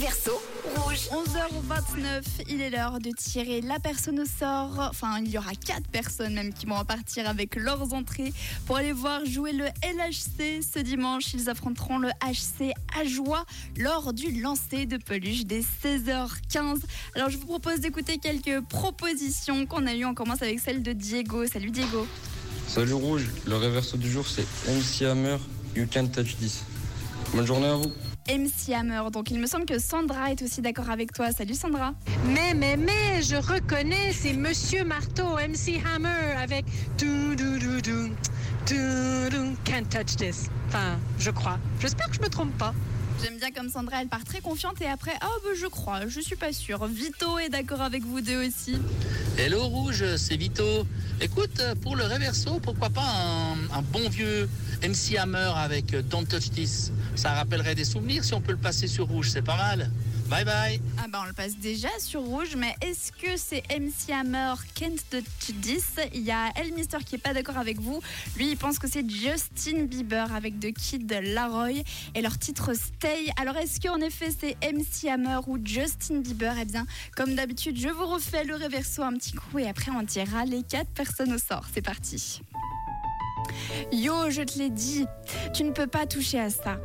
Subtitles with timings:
[0.00, 0.40] réverso
[0.76, 1.08] rouge.
[1.10, 4.78] 11h29, il est l'heure de tirer la personne au sort.
[4.78, 8.32] Enfin, il y aura quatre personnes même qui vont repartir avec leurs entrées
[8.64, 10.62] pour aller voir jouer le LHC.
[10.62, 13.44] Ce dimanche, ils affronteront le HC Ajoie
[13.76, 16.80] lors du lancer de peluche des 16h15.
[17.14, 20.06] Alors, je vous propose d'écouter quelques propositions qu'on a eues.
[20.06, 21.46] On commence avec celle de Diego.
[21.46, 22.06] Salut Diego.
[22.68, 25.38] Salut Rouge, le réverso du jour c'est MC Hammer,
[25.74, 26.62] You Can't Touch This.
[27.34, 27.92] Bonne journée à vous.
[28.30, 29.10] MC Hammer.
[29.12, 31.32] Donc, il me semble que Sandra est aussi d'accord avec toi.
[31.32, 31.94] Salut Sandra.
[32.26, 36.64] Mais, mais, mais, je reconnais, c'est Monsieur Marteau, MC Hammer, avec
[36.96, 38.08] dou dou dou dou,
[38.68, 40.48] dou dou, can't touch this.
[40.68, 41.58] Enfin, je crois.
[41.80, 42.72] J'espère que je me trompe pas.
[43.22, 46.20] J'aime bien comme Sandra, elle part très confiante et après, ah bah, je crois, je
[46.20, 46.86] suis pas sûre.
[46.86, 48.78] Vito est d'accord avec vous deux aussi.
[49.36, 50.86] Hello Rouge, c'est Vito.
[51.20, 54.48] Écoute, pour le réverso, pourquoi pas un, un bon vieux
[54.82, 56.92] MC Hammer avec Don't Touch This?
[57.14, 59.90] Ça rappellerait des souvenirs si on peut le passer sur Rouge, c'est pas mal.
[60.30, 64.12] Bye bye Ah bah on le passe déjà sur rouge, mais est-ce que c'est MC
[64.12, 68.00] Hammer Can't Touch This Il y a El Mister qui est pas d'accord avec vous.
[68.36, 71.82] Lui, il pense que c'est Justin Bieber avec The Kid Laroi
[72.14, 73.26] et leur titre Stay.
[73.40, 76.54] Alors est-ce qu'en effet c'est MC Hammer ou Justin Bieber?
[76.60, 76.86] Eh bien,
[77.16, 80.62] comme d'habitude, je vous refais le réverso un petit coup et après on tirera les
[80.62, 81.66] quatre personnes au sort.
[81.74, 82.40] C'est parti.
[83.92, 85.06] Yo, je te l'ai dit,
[85.54, 86.78] tu ne peux pas toucher à ça.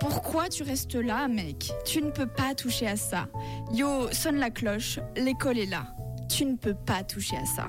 [0.00, 1.72] Pourquoi tu restes là, mec?
[1.84, 3.28] Tu ne peux pas toucher à ça.
[3.72, 5.86] Yo, sonne la cloche, l'école est là.
[6.28, 7.68] Tu ne peux pas toucher à ça.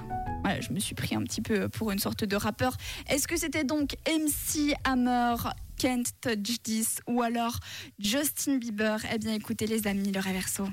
[0.59, 2.75] Je me suis pris un petit peu pour une sorte de rappeur.
[3.09, 5.35] Est-ce que c'était donc MC Hammer,
[5.77, 7.59] Can't Touch This ou alors
[7.97, 8.97] Justin Bieber?
[9.13, 10.67] Eh bien écoutez les amis, le réverso.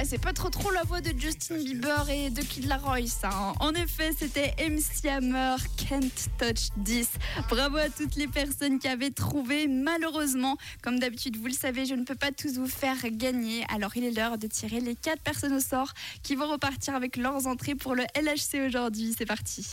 [0.00, 3.30] Ah, c'est pas trop trop la voix de Justin Bieber et de Kid Laroi, ça.
[3.32, 3.54] hein.
[3.58, 7.08] En effet, c'était MC Hammer, Can't Touch This.
[7.48, 9.66] Bravo à toutes les personnes qui avaient trouvé.
[9.66, 13.64] Malheureusement, comme d'habitude, vous le savez, je ne peux pas tous vous faire gagner.
[13.74, 15.92] Alors, il est l'heure de tirer les quatre personnes au sort
[16.22, 19.16] qui vont repartir avec leurs entrées pour le LHC aujourd'hui.
[19.18, 19.66] C'est parti.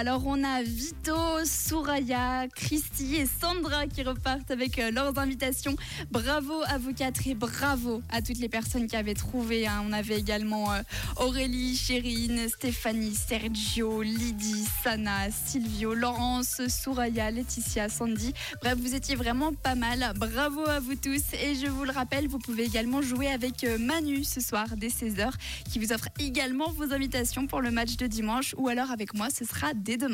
[0.00, 5.76] Alors on a Vito, Souraya, Christy et Sandra qui repartent avec euh, leurs invitations.
[6.10, 9.66] Bravo à vous quatre et bravo à toutes les personnes qui avaient trouvé.
[9.66, 9.84] hein.
[9.86, 10.80] On avait également euh,
[11.16, 18.32] Aurélie, Chérine, Stéphanie, Sergio, Lydie, Sana, Silvio, Laurence, Souraya, Laetitia, Sandy.
[18.62, 20.14] Bref, vous étiez vraiment pas mal.
[20.16, 21.34] Bravo à vous tous.
[21.34, 24.88] Et je vous le rappelle, vous pouvez également jouer avec euh, Manu ce soir dès
[24.88, 25.30] 16h
[25.70, 29.28] qui vous offre également vos invitations pour le match de dimanche ou alors avec moi,
[29.28, 30.08] ce sera demain.